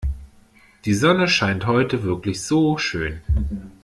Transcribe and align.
Die 0.85 0.95
Sonne 0.95 1.27
scheint 1.27 1.67
heute 1.67 2.01
wirklich 2.01 2.41
so 2.41 2.79
schön. 2.79 3.21